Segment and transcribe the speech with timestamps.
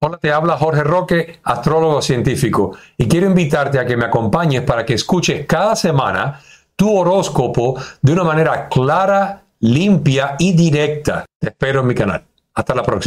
[0.00, 4.86] Hola, te habla Jorge Roque, astrólogo científico, y quiero invitarte a que me acompañes para
[4.86, 6.40] que escuches cada semana
[6.76, 11.24] tu horóscopo de una manera clara, limpia y directa.
[11.36, 12.24] Te espero en mi canal.
[12.54, 13.06] Hasta la próxima.